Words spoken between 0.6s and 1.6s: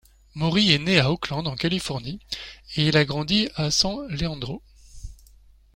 est né à Oakland, en